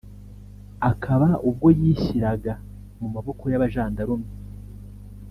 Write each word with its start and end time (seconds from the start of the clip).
akaba 0.89 1.29
ubwo 1.49 1.67
yishyiraga 1.79 2.53
mu 2.99 3.07
maboko 3.15 3.43
y’abajandarume 3.51 4.29